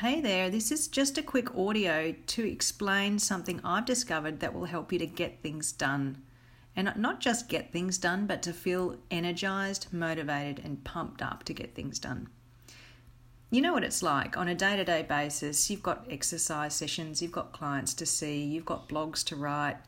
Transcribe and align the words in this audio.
Hey 0.00 0.20
there, 0.20 0.50
this 0.50 0.70
is 0.70 0.88
just 0.88 1.16
a 1.16 1.22
quick 1.22 1.56
audio 1.56 2.14
to 2.26 2.46
explain 2.46 3.18
something 3.18 3.62
I've 3.64 3.86
discovered 3.86 4.40
that 4.40 4.52
will 4.52 4.66
help 4.66 4.92
you 4.92 4.98
to 4.98 5.06
get 5.06 5.40
things 5.40 5.72
done. 5.72 6.22
And 6.76 6.92
not 6.96 7.18
just 7.18 7.48
get 7.48 7.72
things 7.72 7.96
done, 7.96 8.26
but 8.26 8.42
to 8.42 8.52
feel 8.52 8.98
energized, 9.10 9.86
motivated, 9.94 10.62
and 10.62 10.84
pumped 10.84 11.22
up 11.22 11.44
to 11.44 11.54
get 11.54 11.74
things 11.74 11.98
done. 11.98 12.28
You 13.50 13.62
know 13.62 13.72
what 13.72 13.84
it's 13.84 14.02
like 14.02 14.36
on 14.36 14.48
a 14.48 14.54
day 14.54 14.76
to 14.76 14.84
day 14.84 15.02
basis. 15.02 15.70
You've 15.70 15.82
got 15.82 16.06
exercise 16.10 16.74
sessions, 16.74 17.22
you've 17.22 17.32
got 17.32 17.54
clients 17.54 17.94
to 17.94 18.04
see, 18.04 18.44
you've 18.44 18.66
got 18.66 18.90
blogs 18.90 19.24
to 19.24 19.36
write, 19.36 19.78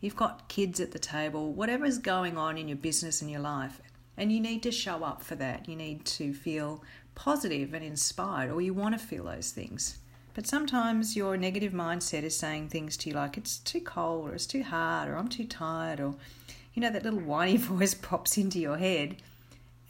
you've 0.00 0.16
got 0.16 0.48
kids 0.48 0.80
at 0.80 0.90
the 0.90 0.98
table, 0.98 1.52
whatever's 1.52 1.98
going 1.98 2.36
on 2.36 2.58
in 2.58 2.66
your 2.66 2.78
business 2.78 3.22
and 3.22 3.30
your 3.30 3.38
life. 3.38 3.80
And 4.16 4.32
you 4.32 4.40
need 4.40 4.62
to 4.64 4.72
show 4.72 5.04
up 5.04 5.22
for 5.22 5.36
that. 5.36 5.68
You 5.68 5.76
need 5.76 6.04
to 6.04 6.34
feel 6.34 6.82
positive 7.14 7.74
and 7.74 7.84
inspired, 7.84 8.50
or 8.50 8.60
you 8.60 8.74
want 8.74 8.98
to 8.98 9.04
feel 9.04 9.24
those 9.24 9.50
things. 9.50 9.98
But 10.34 10.46
sometimes 10.46 11.14
your 11.14 11.36
negative 11.36 11.72
mindset 11.72 12.22
is 12.22 12.36
saying 12.36 12.68
things 12.68 12.96
to 12.98 13.10
you 13.10 13.14
like 13.14 13.36
it's 13.36 13.58
too 13.58 13.80
cold, 13.80 14.30
or 14.30 14.34
it's 14.34 14.46
too 14.46 14.62
hard, 14.62 15.08
or 15.08 15.16
I'm 15.16 15.28
too 15.28 15.44
tired, 15.44 16.00
or 16.00 16.14
you 16.74 16.80
know, 16.80 16.90
that 16.90 17.04
little 17.04 17.20
whiny 17.20 17.56
voice 17.58 17.94
pops 17.94 18.38
into 18.38 18.58
your 18.58 18.78
head. 18.78 19.16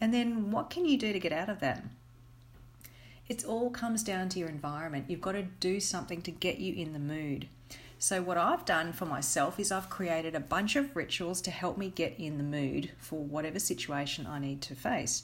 And 0.01 0.12
then 0.12 0.51
what 0.51 0.69
can 0.69 0.85
you 0.85 0.98
do 0.98 1.12
to 1.12 1.21
get 1.21 1.33
out 1.33 1.48
of 1.48 1.61
that? 1.61 1.85
It 3.29 3.45
all 3.45 3.70
comes 3.70 4.03
down 4.03 4.29
to 4.31 4.39
your 4.41 4.48
environment. 4.48 5.07
You've 5.09 5.20
got 5.20 5.33
to 5.33 5.43
do 5.43 5.79
something 5.79 6.23
to 6.23 6.31
get 6.31 6.59
you 6.59 6.75
in 6.75 6.93
the 6.93 6.98
mood. 6.98 7.47
So, 7.98 8.20
what 8.20 8.37
I've 8.37 8.65
done 8.65 8.93
for 8.93 9.07
myself 9.07 9.61
is 9.61 9.70
I've 9.70 9.89
created 9.89 10.34
a 10.34 10.41
bunch 10.41 10.75
of 10.75 10.97
rituals 10.97 11.41
to 11.43 11.53
help 11.53 11.79
me 11.79 11.89
get 11.89 12.19
in 12.19 12.37
the 12.37 12.43
mood 12.43 12.91
for 12.98 13.20
whatever 13.20 13.61
situation 13.61 14.27
I 14.27 14.41
need 14.41 14.61
to 14.62 14.75
face. 14.75 15.23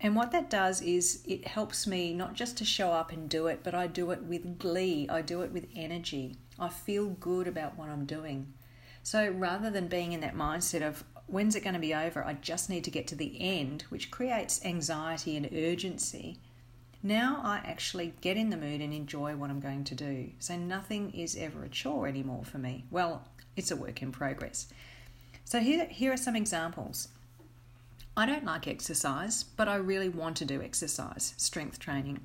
And 0.00 0.14
what 0.14 0.30
that 0.30 0.48
does 0.48 0.80
is 0.80 1.22
it 1.26 1.46
helps 1.46 1.86
me 1.86 2.14
not 2.14 2.34
just 2.34 2.56
to 2.58 2.64
show 2.64 2.92
up 2.92 3.10
and 3.10 3.28
do 3.28 3.48
it, 3.48 3.60
but 3.64 3.74
I 3.74 3.88
do 3.88 4.10
it 4.12 4.22
with 4.22 4.58
glee, 4.58 5.08
I 5.08 5.22
do 5.22 5.42
it 5.42 5.52
with 5.52 5.66
energy. 5.74 6.36
I 6.58 6.68
feel 6.68 7.08
good 7.08 7.48
about 7.48 7.76
what 7.76 7.88
I'm 7.88 8.04
doing. 8.04 8.52
So 9.02 9.30
rather 9.30 9.70
than 9.70 9.88
being 9.88 10.12
in 10.12 10.20
that 10.20 10.36
mindset 10.36 10.86
of 10.86 11.02
when's 11.26 11.56
it 11.56 11.64
going 11.64 11.74
to 11.74 11.80
be 11.80 11.94
over, 11.94 12.24
I 12.24 12.34
just 12.34 12.70
need 12.70 12.84
to 12.84 12.90
get 12.90 13.06
to 13.08 13.16
the 13.16 13.36
end, 13.40 13.82
which 13.88 14.10
creates 14.10 14.64
anxiety 14.64 15.36
and 15.36 15.48
urgency. 15.52 16.38
Now 17.02 17.40
I 17.42 17.58
actually 17.58 18.14
get 18.20 18.36
in 18.36 18.50
the 18.50 18.56
mood 18.56 18.80
and 18.80 18.92
enjoy 18.92 19.36
what 19.36 19.50
I'm 19.50 19.60
going 19.60 19.84
to 19.84 19.94
do. 19.94 20.30
So 20.38 20.56
nothing 20.56 21.12
is 21.12 21.36
ever 21.36 21.64
a 21.64 21.68
chore 21.68 22.06
anymore 22.06 22.44
for 22.44 22.58
me. 22.58 22.84
Well, 22.90 23.22
it's 23.56 23.70
a 23.70 23.76
work 23.76 24.02
in 24.02 24.12
progress. 24.12 24.68
So 25.44 25.60
here, 25.60 25.86
here 25.86 26.12
are 26.12 26.16
some 26.16 26.36
examples. 26.36 27.08
I 28.18 28.26
don't 28.26 28.44
like 28.44 28.66
exercise, 28.66 29.44
but 29.44 29.68
I 29.68 29.76
really 29.76 30.08
want 30.08 30.38
to 30.38 30.44
do 30.44 30.60
exercise, 30.60 31.34
strength 31.36 31.78
training. 31.78 32.18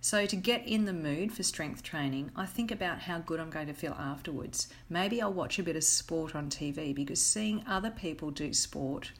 So, 0.00 0.26
to 0.26 0.34
get 0.34 0.66
in 0.66 0.84
the 0.84 0.92
mood 0.92 1.30
for 1.30 1.44
strength 1.44 1.84
training, 1.84 2.32
I 2.34 2.44
think 2.44 2.72
about 2.72 3.02
how 3.02 3.20
good 3.20 3.38
I'm 3.38 3.48
going 3.48 3.68
to 3.68 3.72
feel 3.72 3.94
afterwards. 3.96 4.66
Maybe 4.90 5.22
I'll 5.22 5.32
watch 5.32 5.60
a 5.60 5.62
bit 5.62 5.76
of 5.76 5.84
sport 5.84 6.34
on 6.34 6.50
TV 6.50 6.92
because 6.92 7.22
seeing 7.22 7.62
other 7.68 7.92
people 7.92 8.32
do 8.32 8.52
sport 8.52 9.12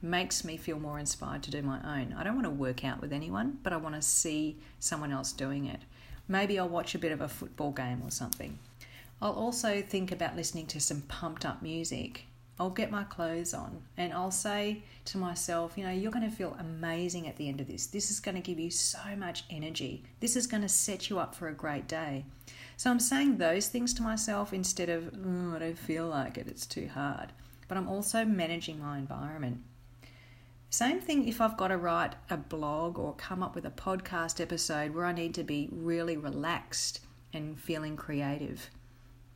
makes 0.00 0.44
me 0.44 0.56
feel 0.56 0.78
more 0.78 1.00
inspired 1.00 1.42
to 1.42 1.50
do 1.50 1.62
my 1.62 1.80
own. 2.00 2.14
I 2.16 2.22
don't 2.22 2.36
want 2.36 2.46
to 2.46 2.50
work 2.50 2.84
out 2.84 3.00
with 3.00 3.12
anyone, 3.12 3.58
but 3.64 3.72
I 3.72 3.76
want 3.76 3.96
to 3.96 4.02
see 4.02 4.58
someone 4.78 5.10
else 5.10 5.32
doing 5.32 5.66
it. 5.66 5.80
Maybe 6.28 6.60
I'll 6.60 6.68
watch 6.68 6.94
a 6.94 7.00
bit 7.00 7.10
of 7.10 7.20
a 7.20 7.28
football 7.28 7.72
game 7.72 8.02
or 8.04 8.12
something. 8.12 8.60
I'll 9.20 9.32
also 9.32 9.82
think 9.82 10.12
about 10.12 10.36
listening 10.36 10.66
to 10.68 10.80
some 10.80 11.00
pumped 11.02 11.44
up 11.44 11.60
music 11.60 12.26
I'll 12.58 12.70
get 12.70 12.90
my 12.90 13.04
clothes 13.04 13.52
on 13.52 13.82
and 13.96 14.12
I'll 14.12 14.30
say 14.30 14.82
to 15.06 15.18
myself, 15.18 15.76
you 15.76 15.84
know, 15.84 15.90
you're 15.90 16.10
going 16.10 16.28
to 16.28 16.34
feel 16.34 16.56
amazing 16.58 17.28
at 17.28 17.36
the 17.36 17.48
end 17.48 17.60
of 17.60 17.66
this. 17.66 17.86
This 17.86 18.10
is 18.10 18.18
going 18.18 18.34
to 18.34 18.40
give 18.40 18.58
you 18.58 18.70
so 18.70 19.14
much 19.16 19.44
energy. 19.50 20.04
This 20.20 20.36
is 20.36 20.46
going 20.46 20.62
to 20.62 20.68
set 20.68 21.10
you 21.10 21.18
up 21.18 21.34
for 21.34 21.48
a 21.48 21.54
great 21.54 21.86
day. 21.86 22.24
So 22.78 22.90
I'm 22.90 23.00
saying 23.00 23.36
those 23.36 23.68
things 23.68 23.92
to 23.94 24.02
myself 24.02 24.52
instead 24.52 24.88
of, 24.88 25.10
oh, 25.14 25.56
I 25.56 25.58
don't 25.58 25.78
feel 25.78 26.06
like 26.06 26.38
it, 26.38 26.46
it's 26.48 26.66
too 26.66 26.88
hard. 26.92 27.32
But 27.68 27.76
I'm 27.76 27.88
also 27.88 28.24
managing 28.24 28.80
my 28.80 28.98
environment. 28.98 29.62
Same 30.70 31.00
thing 31.00 31.28
if 31.28 31.40
I've 31.40 31.56
got 31.56 31.68
to 31.68 31.76
write 31.76 32.14
a 32.28 32.36
blog 32.36 32.98
or 32.98 33.14
come 33.14 33.42
up 33.42 33.54
with 33.54 33.64
a 33.64 33.70
podcast 33.70 34.40
episode 34.40 34.94
where 34.94 35.06
I 35.06 35.12
need 35.12 35.34
to 35.34 35.44
be 35.44 35.68
really 35.70 36.16
relaxed 36.16 37.00
and 37.32 37.58
feeling 37.58 37.96
creative. 37.96 38.70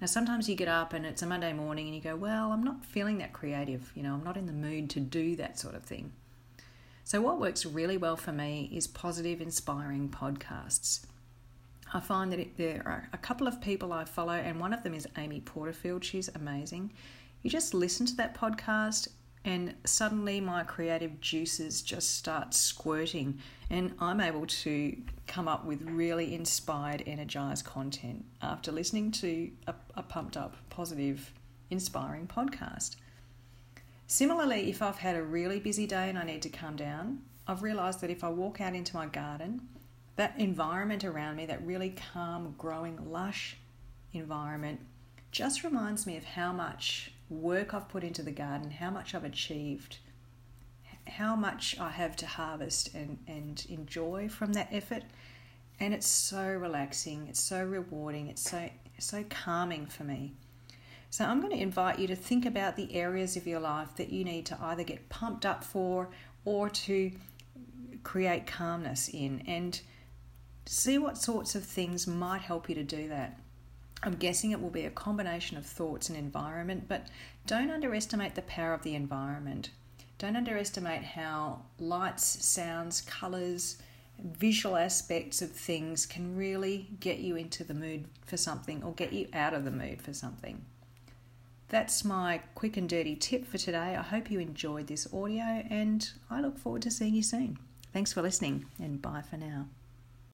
Now, 0.00 0.06
sometimes 0.06 0.48
you 0.48 0.54
get 0.54 0.68
up 0.68 0.94
and 0.94 1.04
it's 1.04 1.20
a 1.20 1.26
Monday 1.26 1.52
morning 1.52 1.86
and 1.86 1.94
you 1.94 2.00
go, 2.00 2.16
Well, 2.16 2.52
I'm 2.52 2.62
not 2.62 2.84
feeling 2.84 3.18
that 3.18 3.34
creative. 3.34 3.92
You 3.94 4.02
know, 4.02 4.14
I'm 4.14 4.24
not 4.24 4.38
in 4.38 4.46
the 4.46 4.52
mood 4.52 4.88
to 4.90 5.00
do 5.00 5.36
that 5.36 5.58
sort 5.58 5.74
of 5.74 5.82
thing. 5.82 6.12
So, 7.04 7.20
what 7.20 7.38
works 7.38 7.66
really 7.66 7.98
well 7.98 8.16
for 8.16 8.32
me 8.32 8.70
is 8.72 8.86
positive, 8.86 9.42
inspiring 9.42 10.08
podcasts. 10.08 11.04
I 11.92 12.00
find 12.00 12.32
that 12.32 12.38
it, 12.38 12.56
there 12.56 12.82
are 12.86 13.08
a 13.12 13.18
couple 13.18 13.46
of 13.46 13.60
people 13.60 13.92
I 13.92 14.04
follow, 14.04 14.32
and 14.32 14.58
one 14.58 14.72
of 14.72 14.84
them 14.84 14.94
is 14.94 15.06
Amy 15.18 15.40
Porterfield. 15.40 16.04
She's 16.04 16.28
amazing. 16.28 16.92
You 17.42 17.50
just 17.50 17.74
listen 17.74 18.06
to 18.06 18.16
that 18.16 18.34
podcast 18.34 19.08
and 19.44 19.74
suddenly 19.84 20.40
my 20.40 20.62
creative 20.62 21.20
juices 21.20 21.82
just 21.82 22.16
start 22.16 22.52
squirting 22.52 23.38
and 23.70 23.94
i'm 23.98 24.20
able 24.20 24.46
to 24.46 24.94
come 25.26 25.48
up 25.48 25.64
with 25.64 25.82
really 25.82 26.34
inspired 26.34 27.02
energized 27.06 27.64
content 27.64 28.24
after 28.42 28.70
listening 28.70 29.10
to 29.10 29.50
a, 29.66 29.74
a, 30.00 30.02
pumped 30.02 30.36
up 30.36 30.56
positive 30.68 31.32
inspiring 31.70 32.26
podcast 32.26 32.96
similarly 34.06 34.70
if 34.70 34.82
i've 34.82 34.98
had 34.98 35.16
a 35.16 35.22
really 35.22 35.60
busy 35.60 35.86
day 35.86 36.08
and 36.08 36.18
i 36.18 36.24
need 36.24 36.42
to 36.42 36.48
calm 36.48 36.76
down 36.76 37.20
i've 37.46 37.62
realized 37.62 38.00
that 38.00 38.10
if 38.10 38.24
i 38.24 38.28
walk 38.28 38.60
out 38.60 38.74
into 38.74 38.96
my 38.96 39.06
garden 39.06 39.60
that 40.16 40.34
environment 40.38 41.04
around 41.04 41.36
me 41.36 41.46
that 41.46 41.64
really 41.64 41.94
calm 42.12 42.54
growing 42.58 42.98
lush 43.10 43.56
environment 44.12 44.80
just 45.30 45.62
reminds 45.62 46.06
me 46.06 46.16
of 46.16 46.24
how 46.24 46.52
much 46.52 47.12
work 47.28 47.72
I've 47.72 47.88
put 47.88 48.02
into 48.02 48.22
the 48.22 48.32
garden, 48.32 48.70
how 48.70 48.90
much 48.90 49.14
I've 49.14 49.24
achieved, 49.24 49.98
how 51.06 51.36
much 51.36 51.78
I 51.78 51.90
have 51.90 52.16
to 52.16 52.26
harvest 52.26 52.94
and, 52.94 53.18
and 53.26 53.64
enjoy 53.68 54.28
from 54.28 54.52
that 54.54 54.68
effort. 54.72 55.04
And 55.80 55.94
it's 55.94 56.06
so 56.06 56.46
relaxing, 56.46 57.26
it's 57.28 57.40
so 57.40 57.64
rewarding, 57.64 58.28
it's 58.28 58.48
so 58.48 58.68
so 58.98 59.24
calming 59.30 59.86
for 59.86 60.04
me. 60.04 60.34
So 61.08 61.24
I'm 61.24 61.40
going 61.40 61.52
to 61.52 61.60
invite 61.60 61.98
you 61.98 62.06
to 62.08 62.14
think 62.14 62.46
about 62.46 62.76
the 62.76 62.94
areas 62.94 63.36
of 63.36 63.46
your 63.46 63.58
life 63.58 63.96
that 63.96 64.10
you 64.10 64.24
need 64.24 64.46
to 64.46 64.58
either 64.60 64.84
get 64.84 65.08
pumped 65.08 65.44
up 65.44 65.64
for 65.64 66.10
or 66.44 66.68
to 66.68 67.10
create 68.02 68.46
calmness 68.46 69.08
in 69.08 69.42
and 69.46 69.80
see 70.66 70.98
what 70.98 71.18
sorts 71.18 71.54
of 71.54 71.64
things 71.64 72.06
might 72.06 72.42
help 72.42 72.68
you 72.68 72.74
to 72.76 72.84
do 72.84 73.08
that. 73.08 73.40
I'm 74.02 74.14
guessing 74.14 74.50
it 74.52 74.62
will 74.62 74.70
be 74.70 74.84
a 74.84 74.90
combination 74.90 75.56
of 75.56 75.66
thoughts 75.66 76.08
and 76.08 76.16
environment, 76.16 76.84
but 76.88 77.08
don't 77.46 77.70
underestimate 77.70 78.34
the 78.34 78.42
power 78.42 78.72
of 78.72 78.82
the 78.82 78.94
environment. 78.94 79.70
Don't 80.18 80.36
underestimate 80.36 81.02
how 81.02 81.62
lights, 81.78 82.44
sounds, 82.44 83.00
colours, 83.00 83.78
visual 84.22 84.76
aspects 84.76 85.42
of 85.42 85.50
things 85.50 86.06
can 86.06 86.36
really 86.36 86.88
get 87.00 87.18
you 87.18 87.36
into 87.36 87.64
the 87.64 87.74
mood 87.74 88.06
for 88.26 88.36
something 88.36 88.82
or 88.82 88.92
get 88.92 89.12
you 89.12 89.28
out 89.32 89.54
of 89.54 89.64
the 89.64 89.70
mood 89.70 90.02
for 90.02 90.12
something. 90.12 90.64
That's 91.68 92.04
my 92.04 92.42
quick 92.54 92.76
and 92.76 92.88
dirty 92.88 93.14
tip 93.14 93.46
for 93.46 93.58
today. 93.58 93.96
I 93.96 94.02
hope 94.02 94.30
you 94.30 94.40
enjoyed 94.40 94.88
this 94.88 95.06
audio 95.12 95.64
and 95.70 96.10
I 96.28 96.40
look 96.40 96.58
forward 96.58 96.82
to 96.82 96.90
seeing 96.90 97.14
you 97.14 97.22
soon. 97.22 97.58
Thanks 97.92 98.12
for 98.12 98.22
listening 98.22 98.66
and 98.78 99.00
bye 99.00 99.22
for 99.22 99.36
now. 99.36 99.66